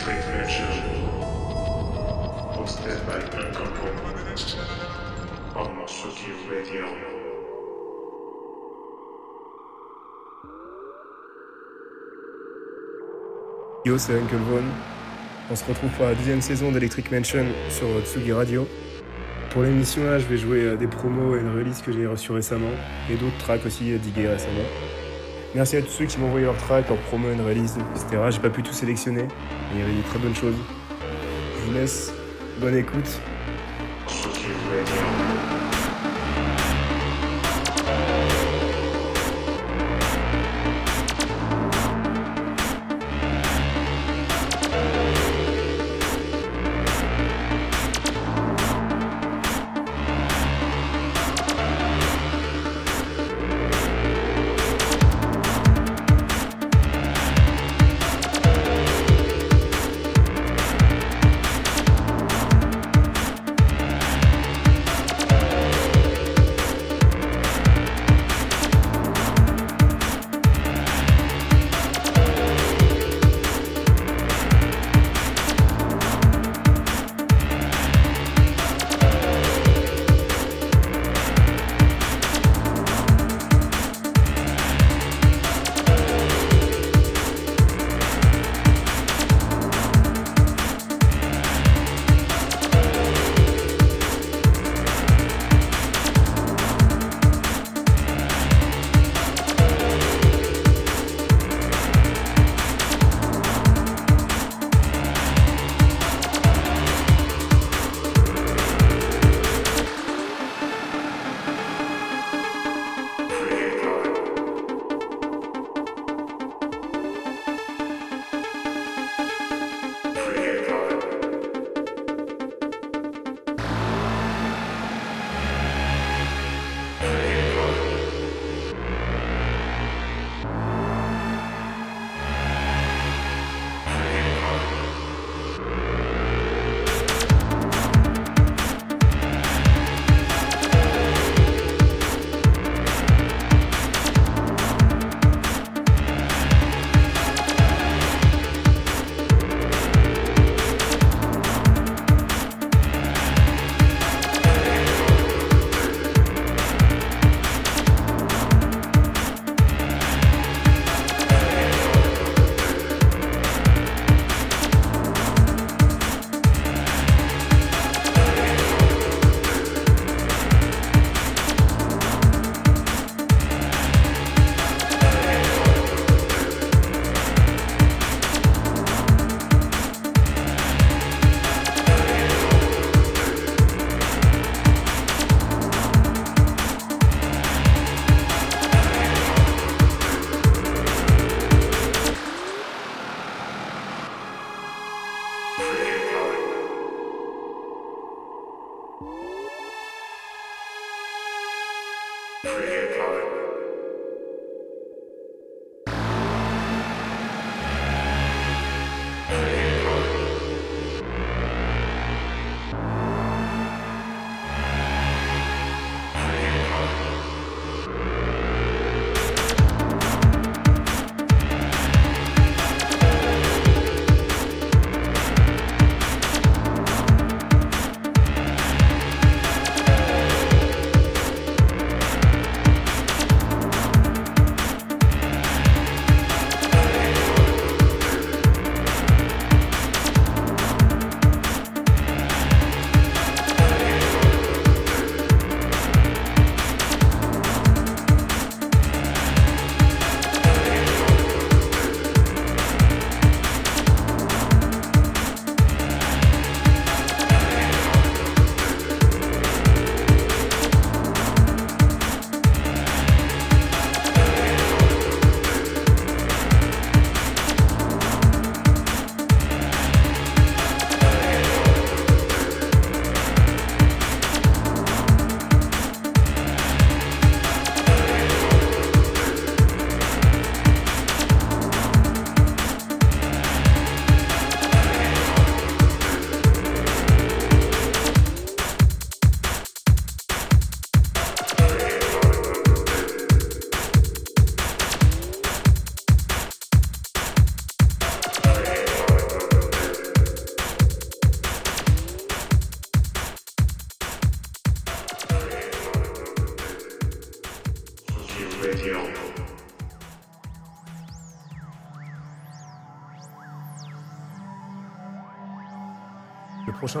[0.00, 0.64] Electric Mansion.
[2.56, 3.68] Hosted by Uncle
[5.56, 5.76] on
[6.48, 6.86] Radio.
[13.84, 14.62] Yo, c'est Uncle Von.
[15.50, 18.66] On se retrouve pour la deuxième saison d'Electric Mansion sur Tsugi Radio.
[19.50, 22.32] Pour l'émission là, je vais jouer euh, des promos et une release que j'ai reçu
[22.32, 22.72] récemment
[23.10, 24.64] et d'autres tracks aussi euh, digués récemment.
[25.54, 28.22] Merci à tous ceux qui m'ont envoyé leurs tracks, leurs promos, une release, etc.
[28.30, 29.28] J'ai pas pu tout sélectionner, mais
[29.74, 30.54] il y avait des très bonnes choses.
[31.56, 32.12] Je vous laisse,
[32.60, 33.20] bonne écoute.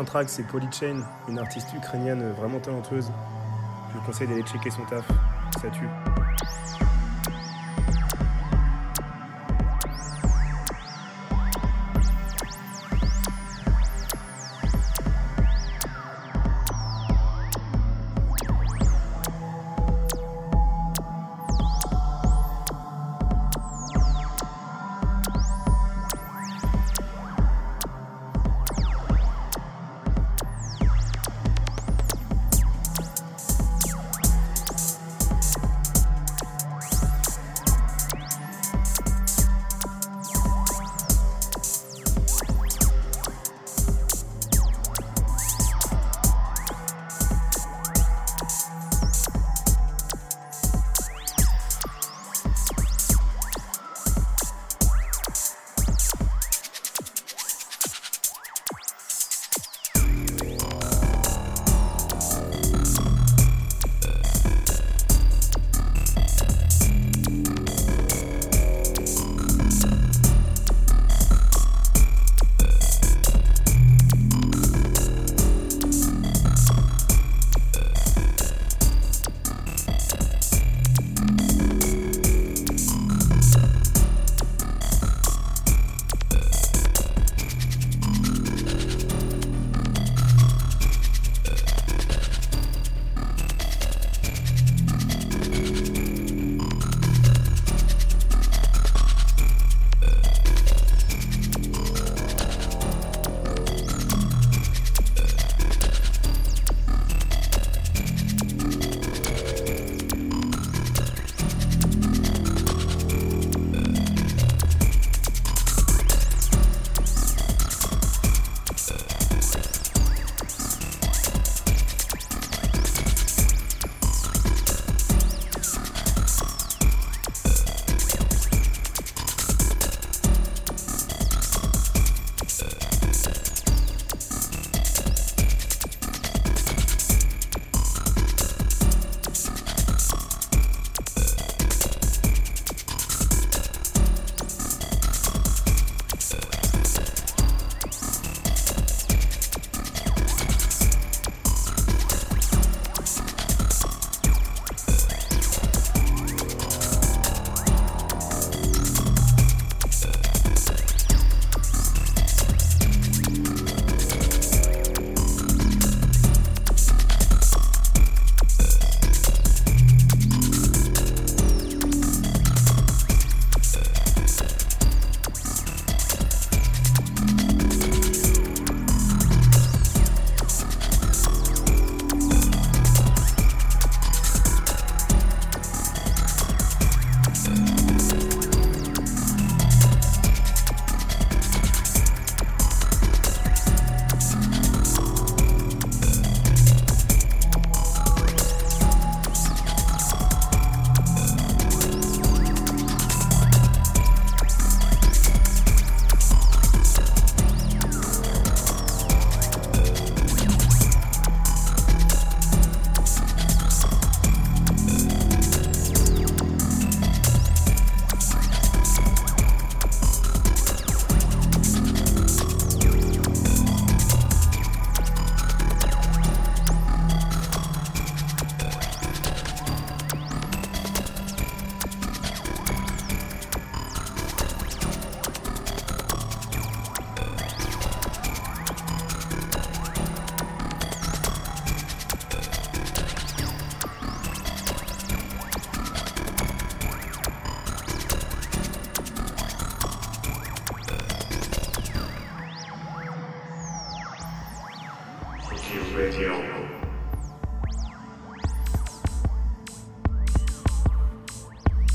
[0.00, 3.10] Prochain track, c'est Polychain, une artiste ukrainienne vraiment talentueuse.
[3.92, 5.06] Je vous conseille d'aller checker son taf,
[5.60, 6.09] ça tue.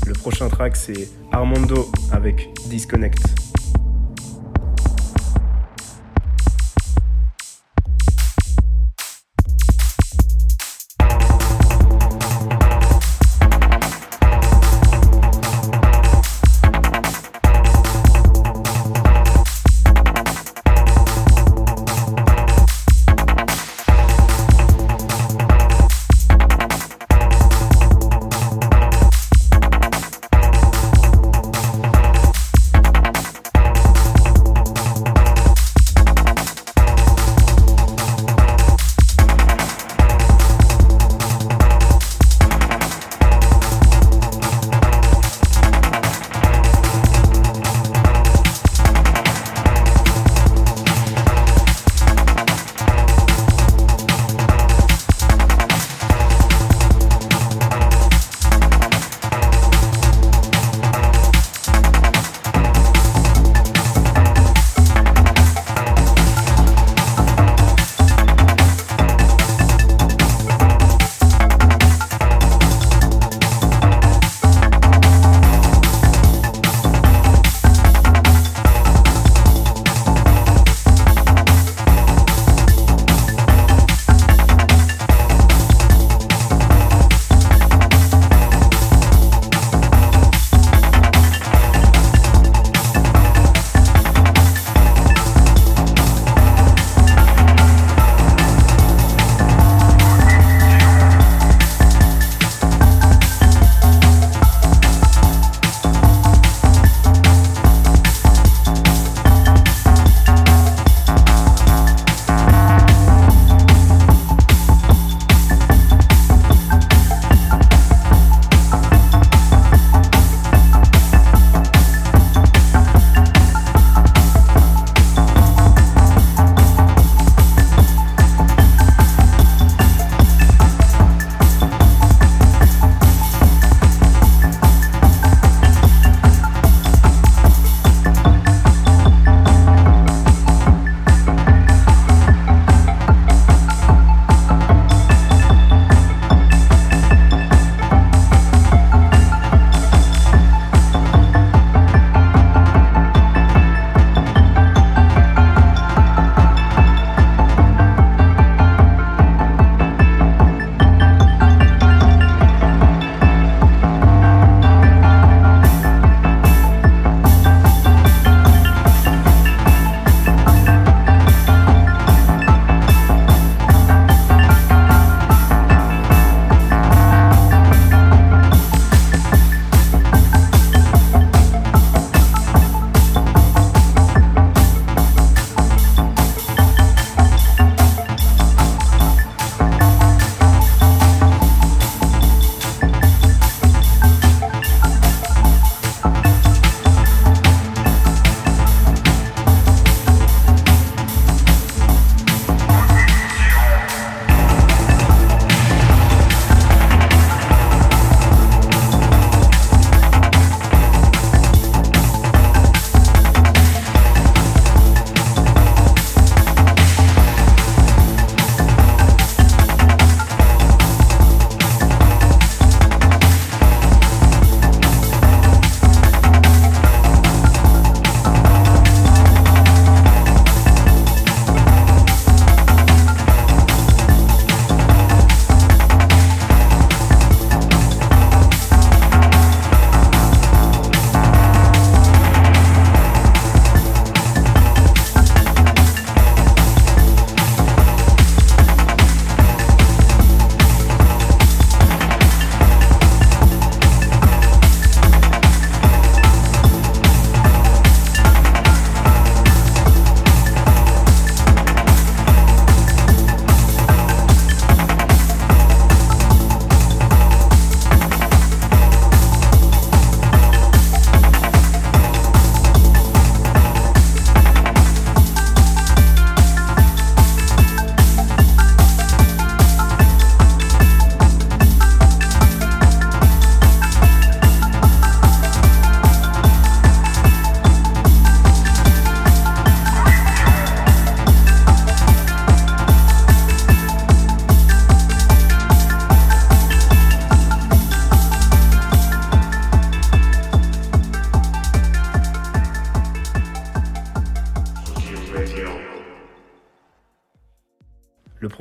[0.06, 3.18] Le prochain track, c'est Armando avec Disconnect.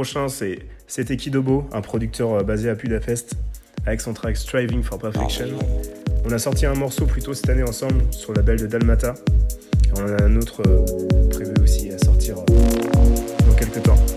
[0.06, 3.34] Prochain, c'est C'était Kidobo, un producteur euh, basé à Budapest,
[3.88, 5.48] avec son track Striving for Perfection.
[6.26, 9.16] On a sorti un morceau plus tôt cette année ensemble sur le label de Dalmata.
[9.88, 12.44] Et on en a un autre euh, prévu aussi à sortir euh,
[13.48, 14.15] dans quelques temps.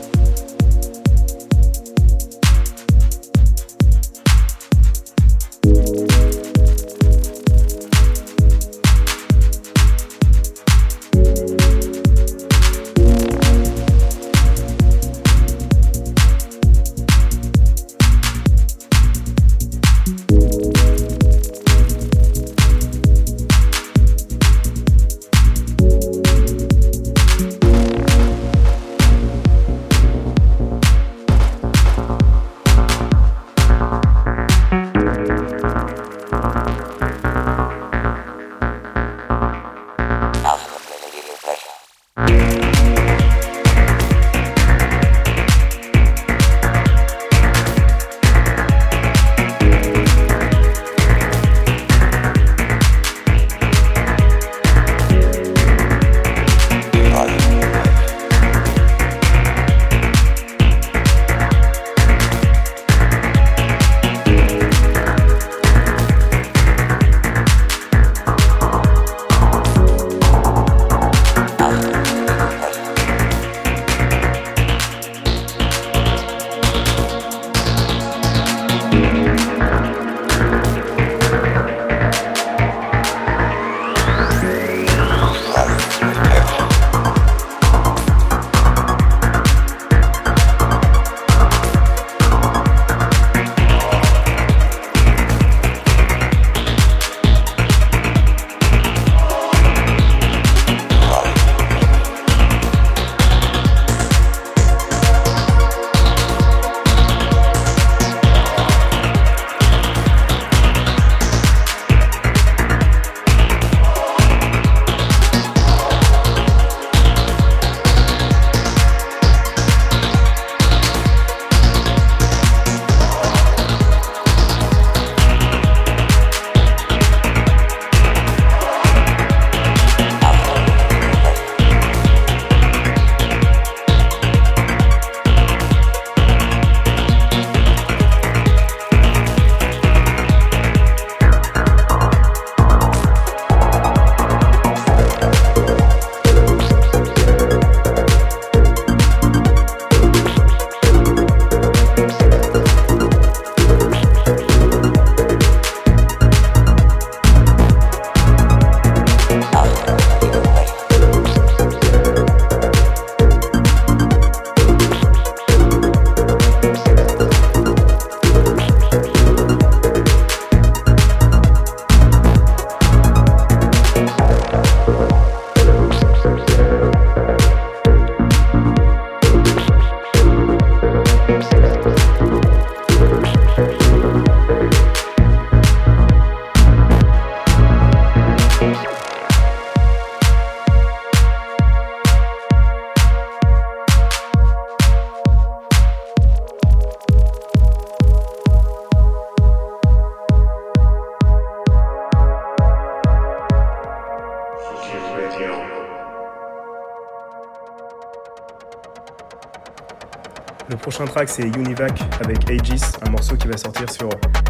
[210.98, 211.92] Prochain track, c'est Univac
[212.24, 214.08] avec Aegis, un morceau qui va sortir sur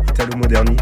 [0.09, 0.77] Italo Moderni.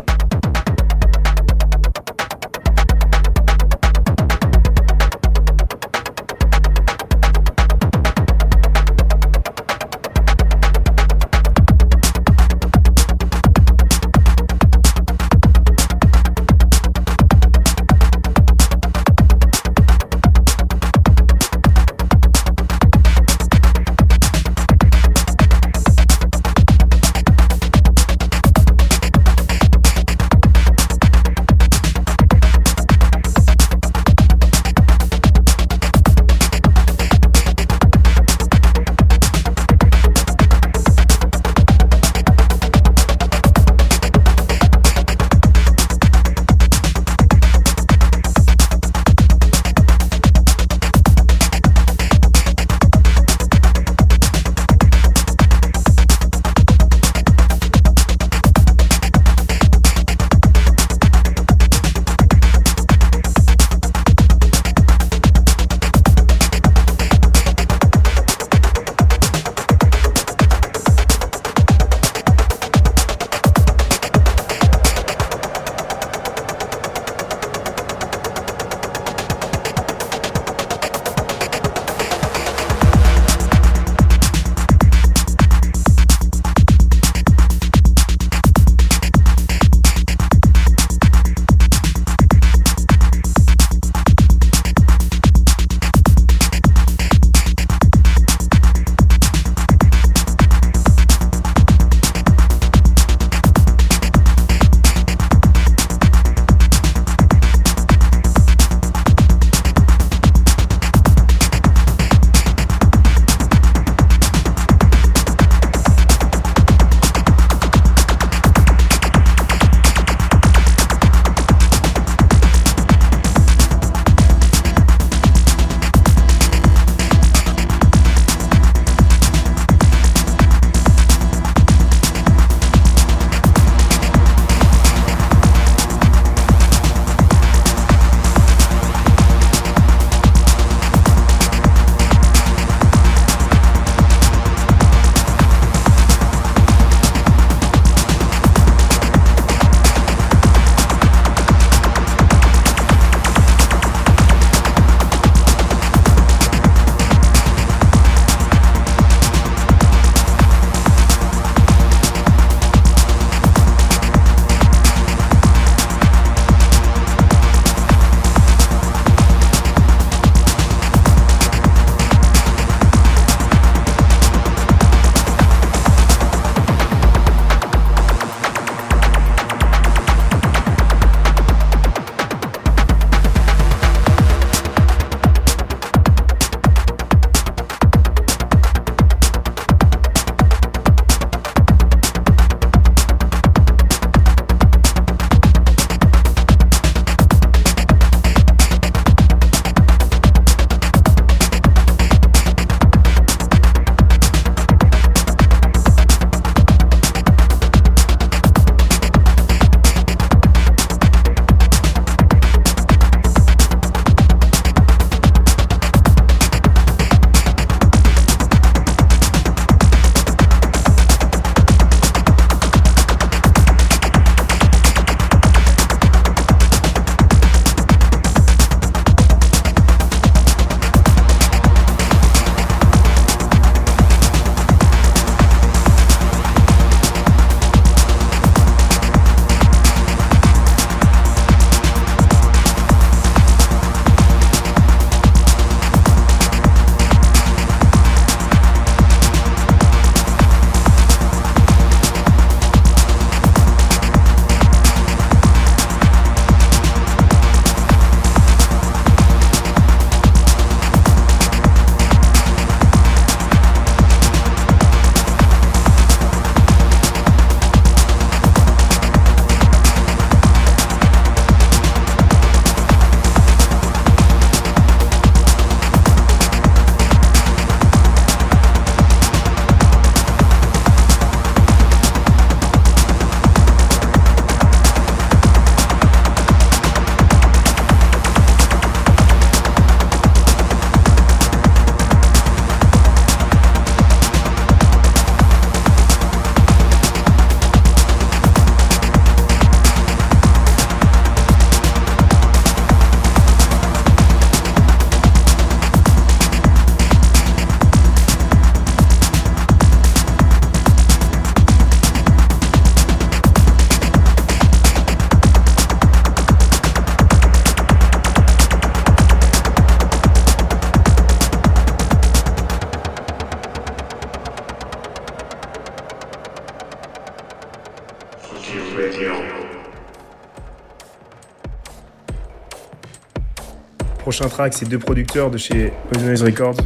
[334.36, 336.76] Prochain track, c'est deux producteurs de chez Poisonous Records,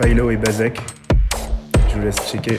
[0.00, 0.80] Pilo et Bazek.
[1.90, 2.56] Je vous laisse checker.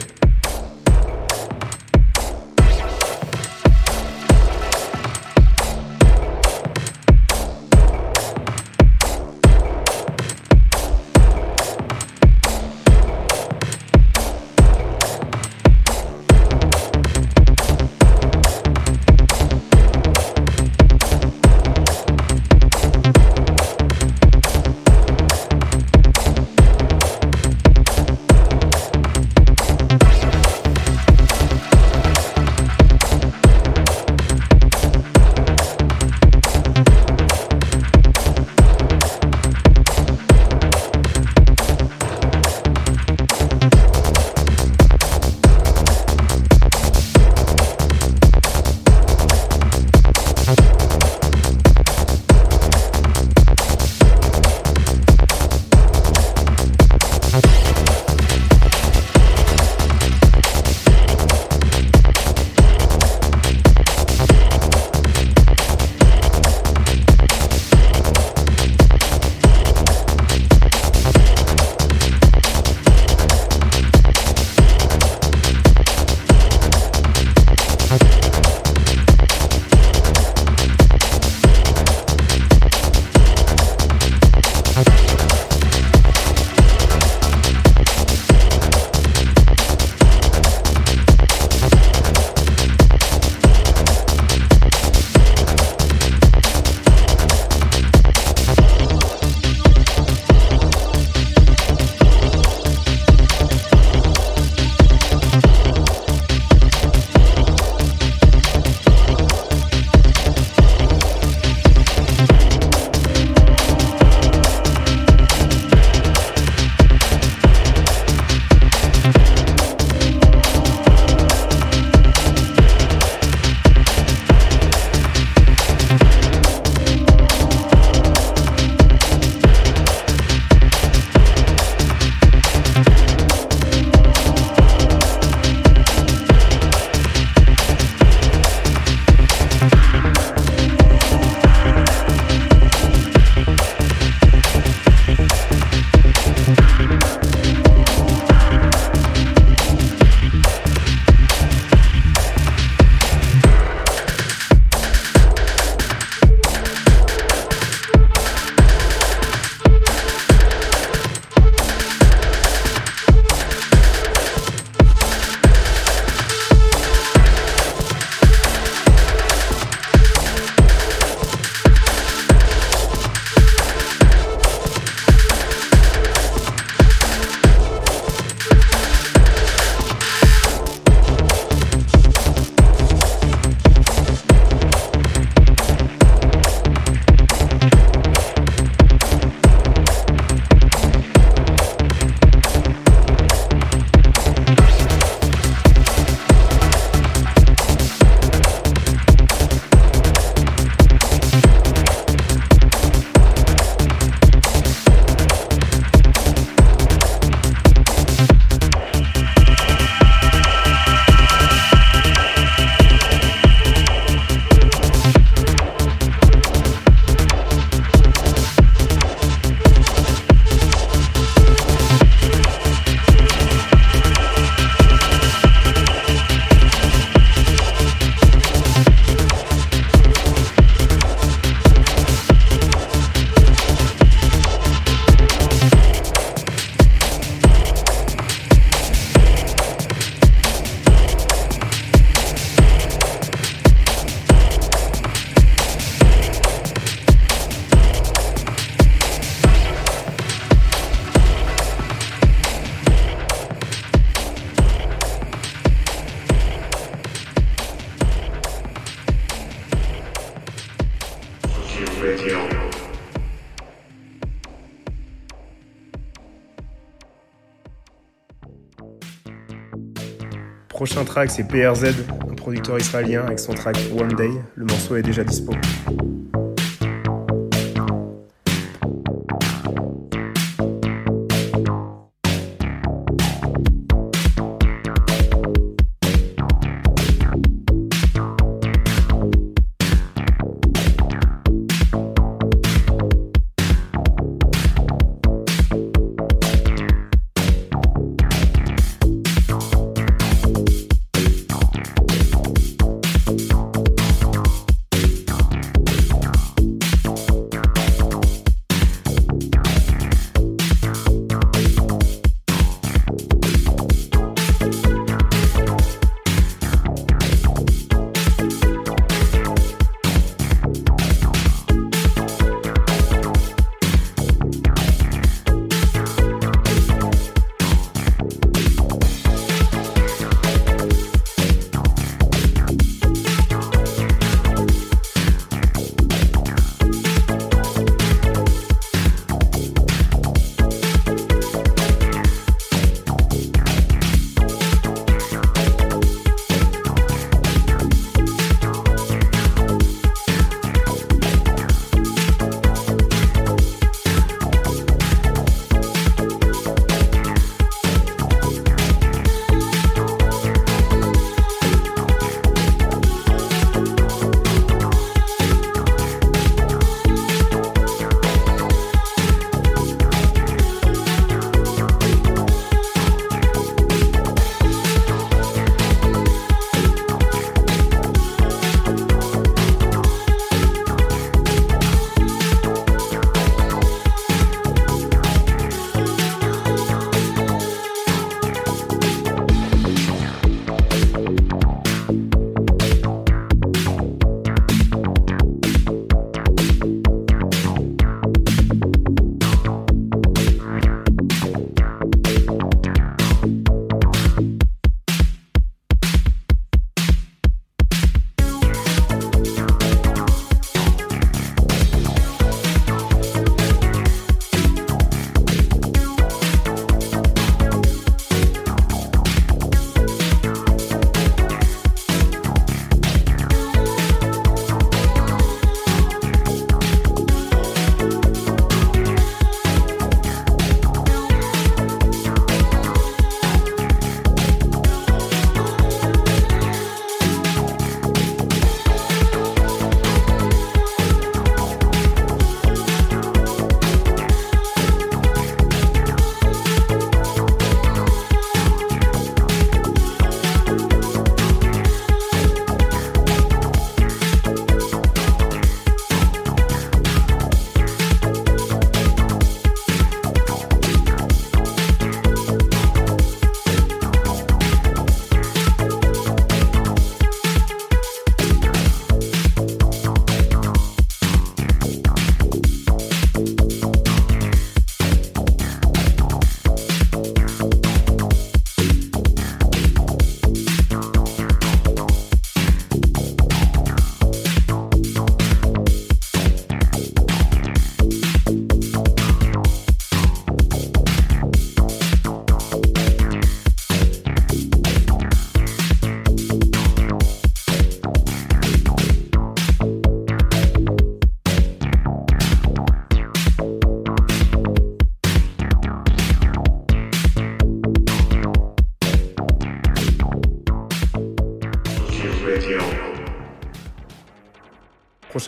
[270.78, 271.86] Prochain track, c'est PRZ,
[272.30, 274.30] un producteur israélien avec son track One Day.
[274.54, 275.52] Le morceau est déjà dispo.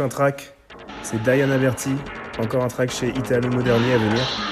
[0.07, 0.53] Track,
[1.03, 1.91] c'est Diana Berti,
[2.39, 4.48] encore un track chez Italo Moderni à venir.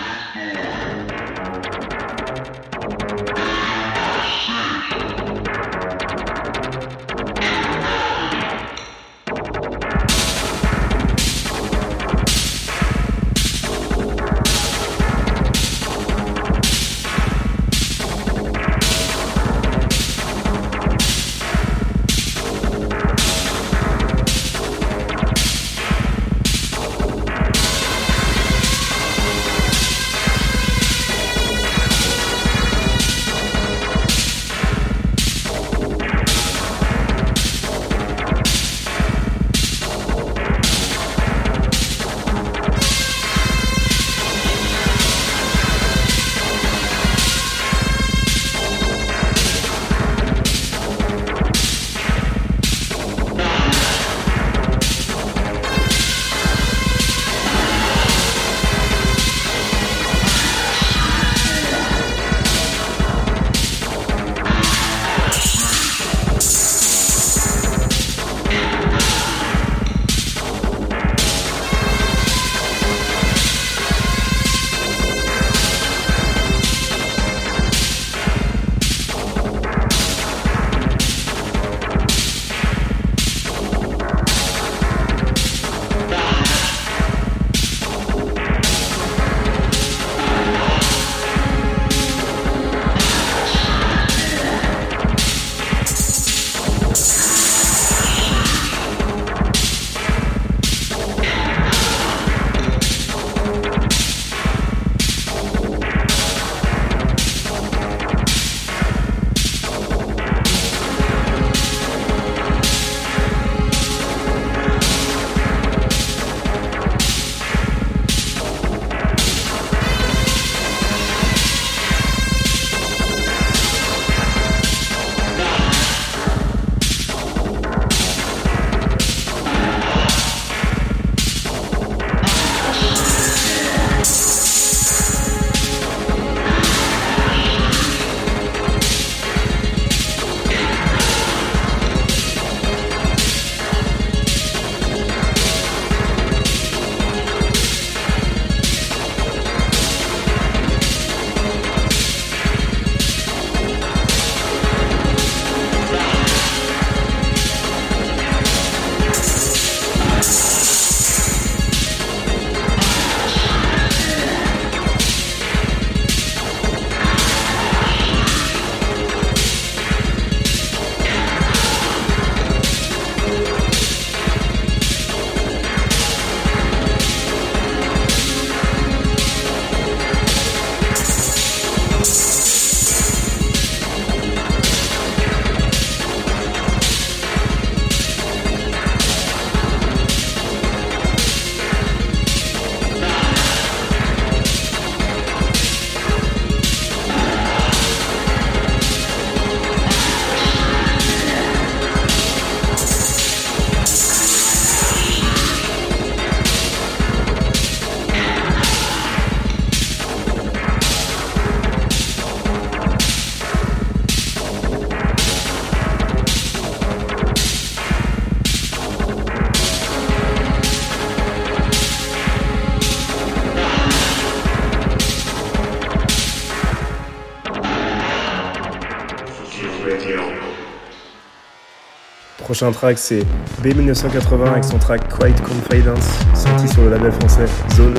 [232.58, 233.24] Prochain track, c'est
[233.62, 237.46] B1980 avec son track Quiet Confidence, sorti sur le label français
[237.76, 237.94] Zone.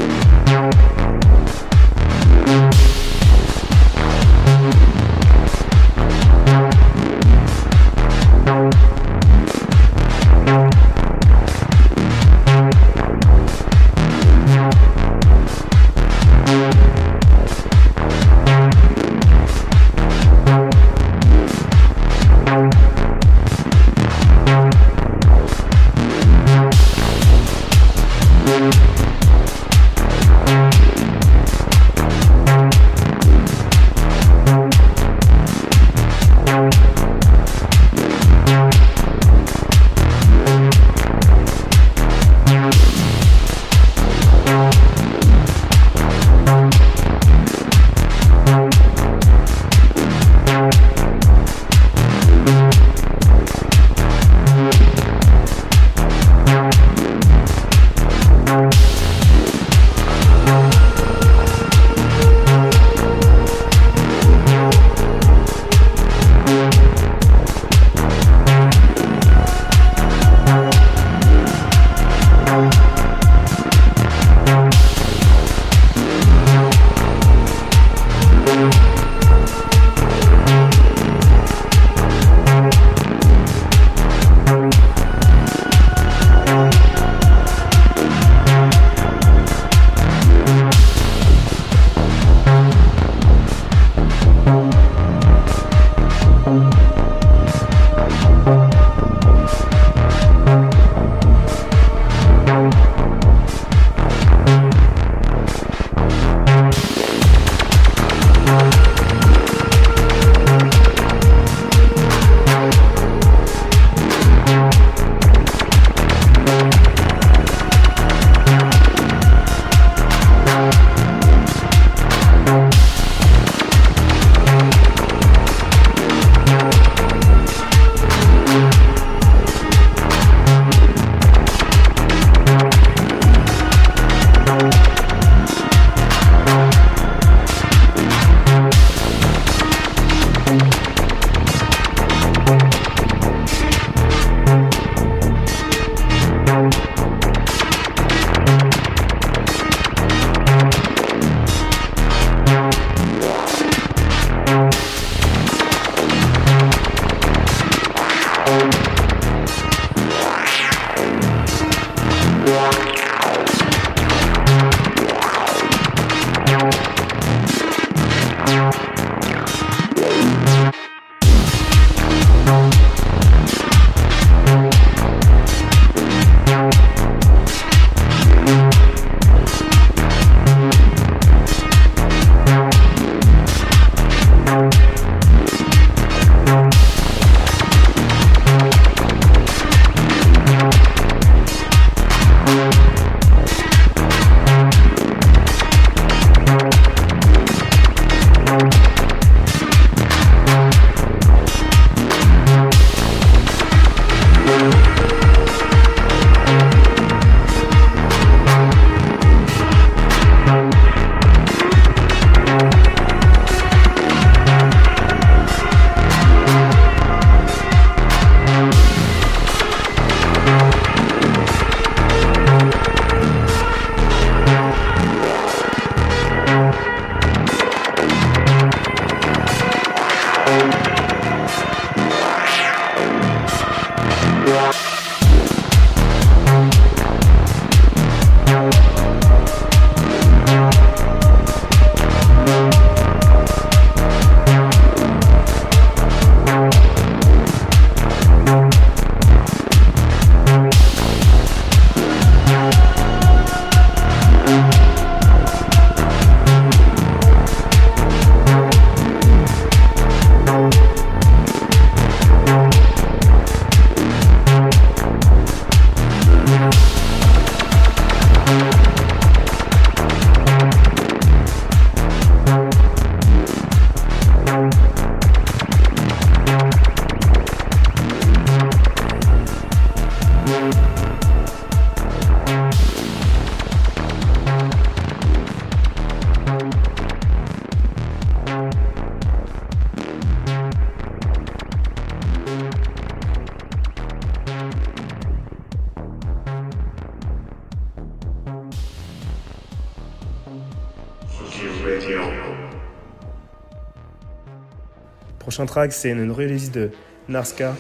[305.67, 306.91] Prochain c'est une release de
[307.29, 307.75] Narska.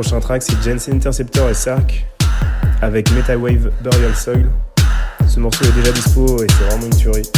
[0.00, 2.06] Prochain track, c'est Jensen Interceptor et Sark
[2.82, 4.48] avec Metawave Burial Soil.
[5.26, 7.28] Ce morceau est déjà dispo et c'est vraiment une tuerie.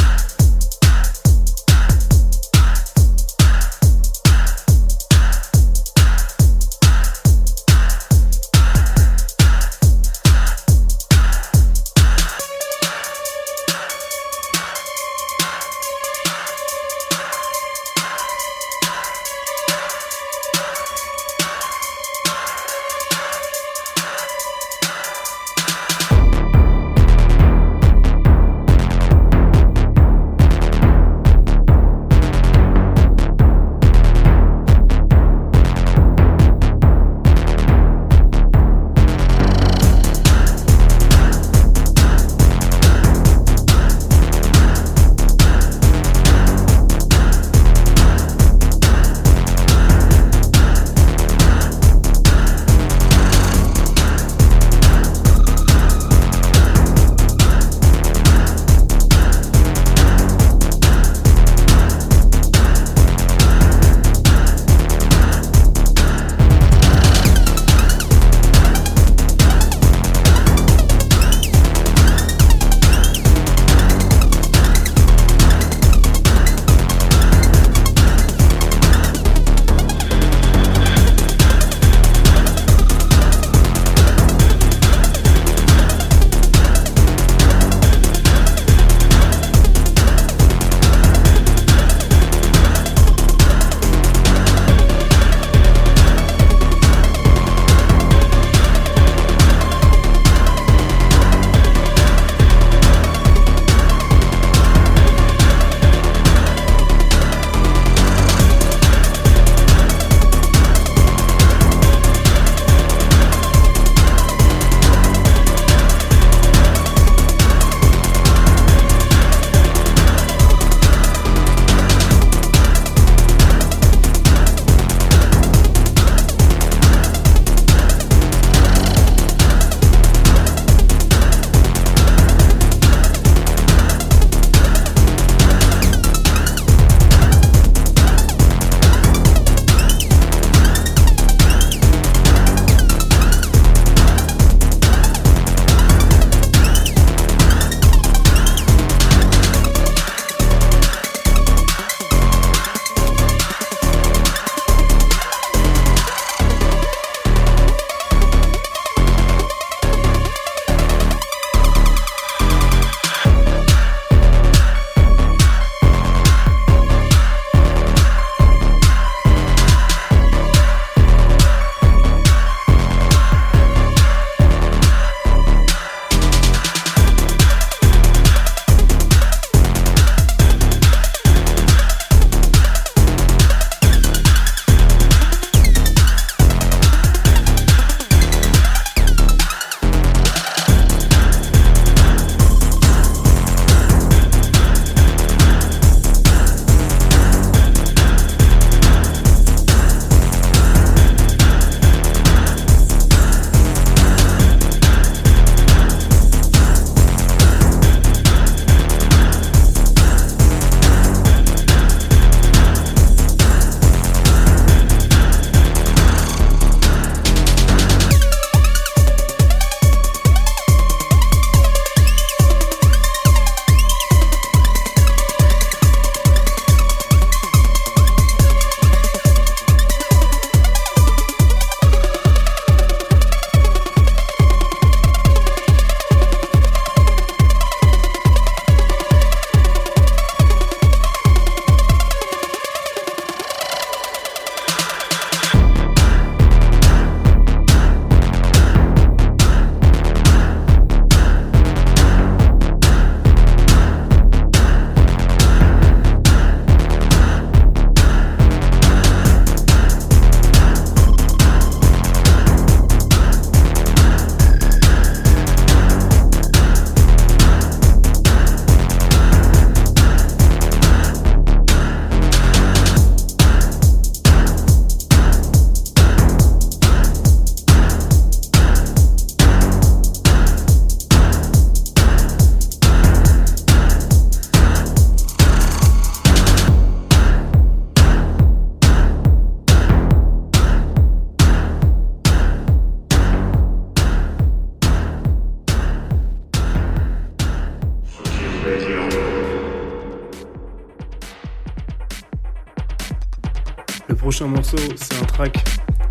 [304.41, 305.65] Prochain morceau, c'est un track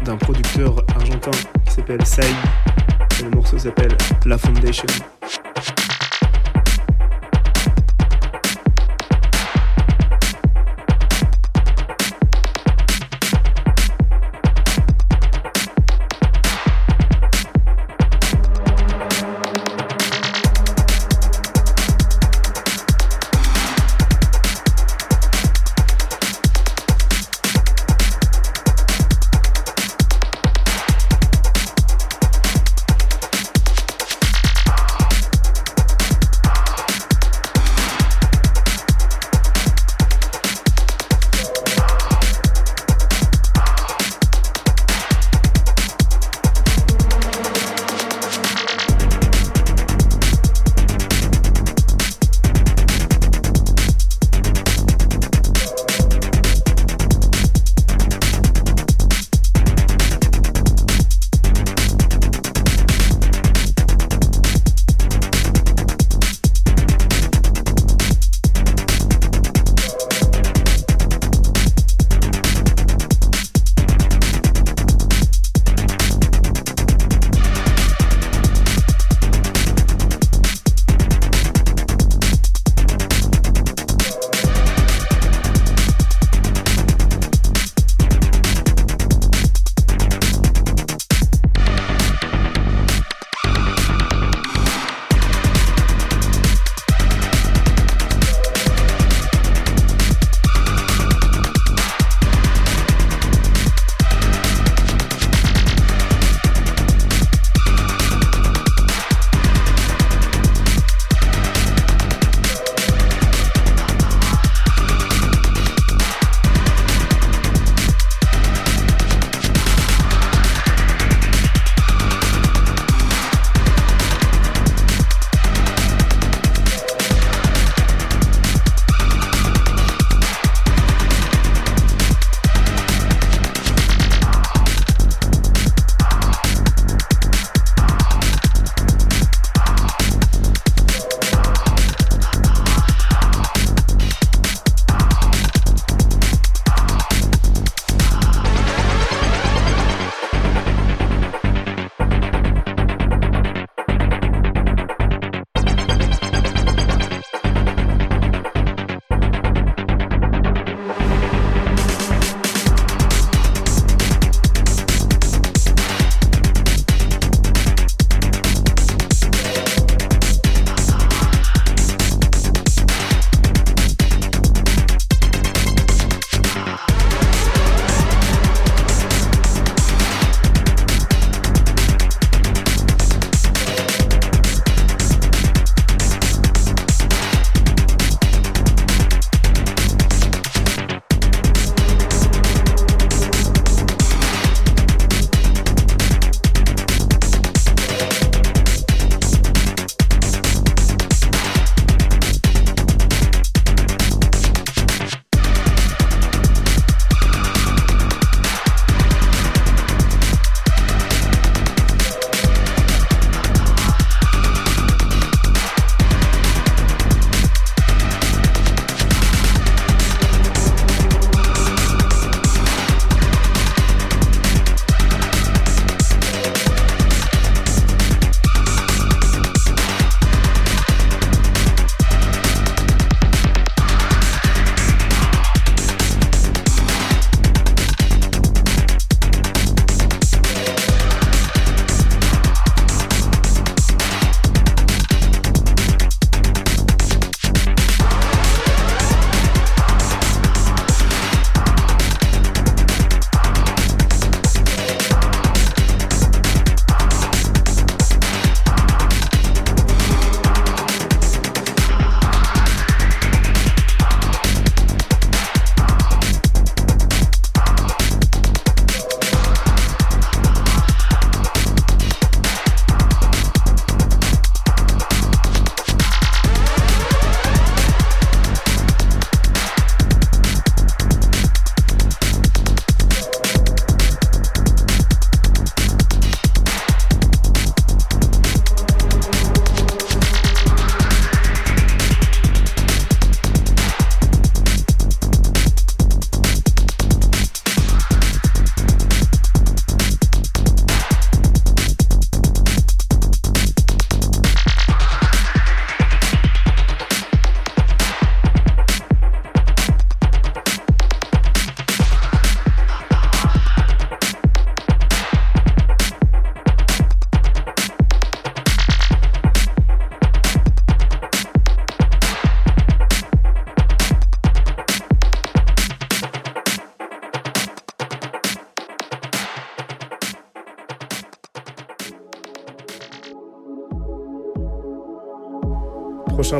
[0.05, 1.31] d'un producteur argentin
[1.65, 2.23] qui s'appelle Sai.
[3.19, 4.85] Et le morceau s'appelle La Foundation.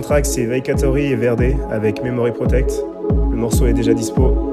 [0.10, 2.84] Track, c'est Vacatory et Verde avec Memory Protect.
[3.30, 4.49] Le morceau est déjà dispo.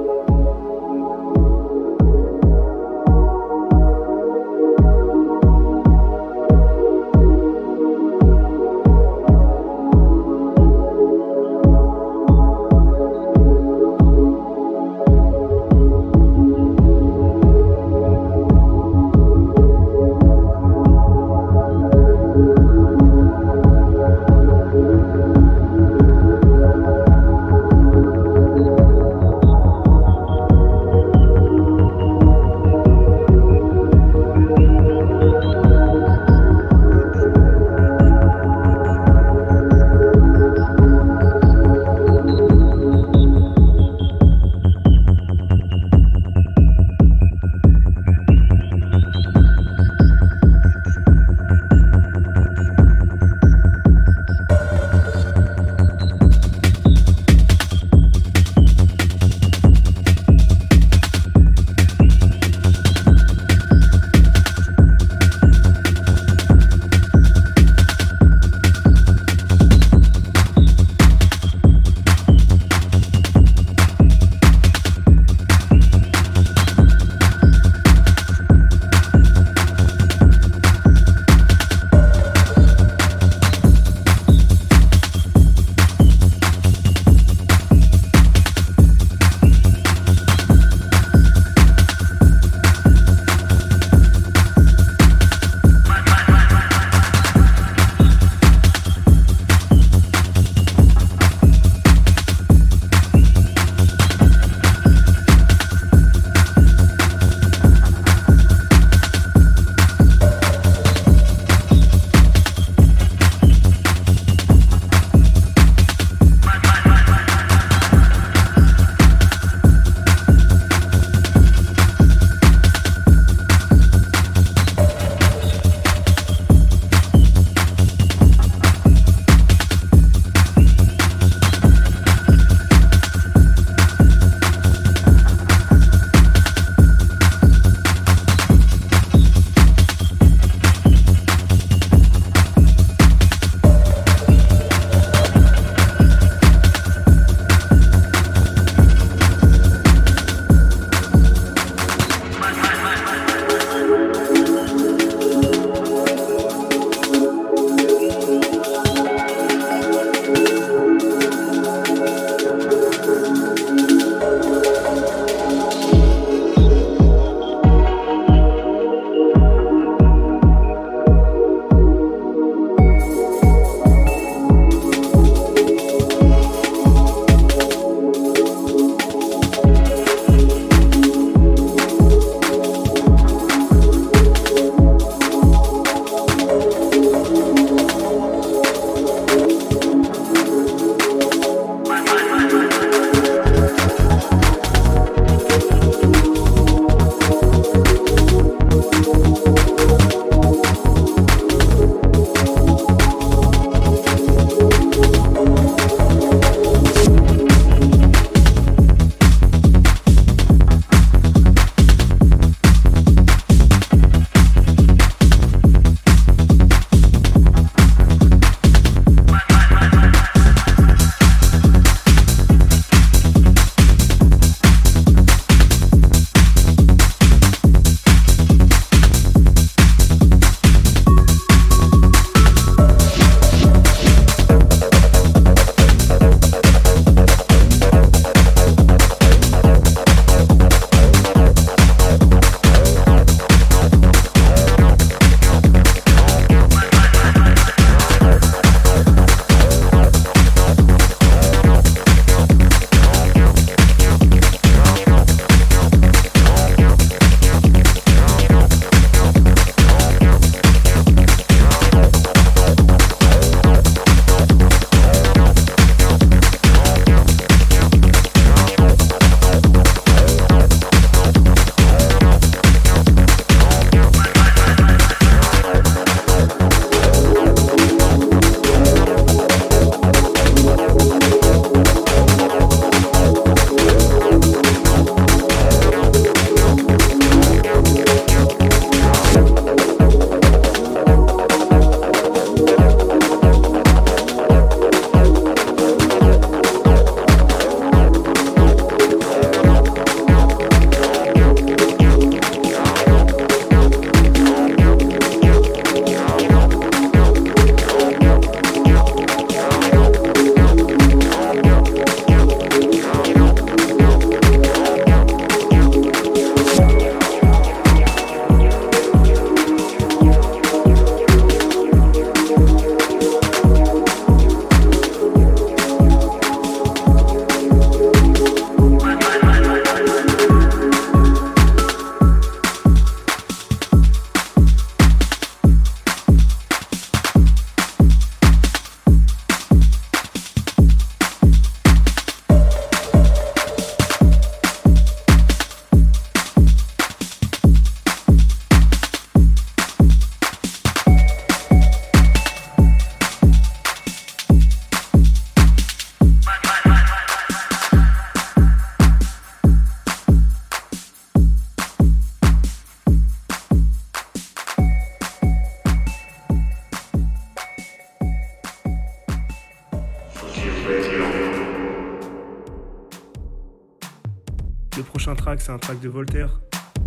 [375.67, 376.61] C'est un track de Voltaire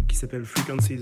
[0.09, 0.99] qui s'appelle Frequencies.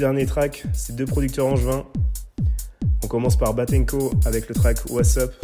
[0.00, 1.84] Derniers tracks, c'est deux producteurs angevins.
[3.04, 5.34] On commence par Batenko avec le track What's Up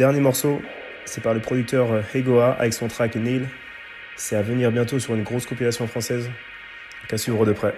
[0.00, 0.62] dernier morceau,
[1.04, 3.46] c'est par le producteur euh, Hegoa avec son track Neil.
[4.16, 6.30] C'est à venir bientôt sur une grosse compilation française.
[7.06, 7.74] Qu'à suivre de près.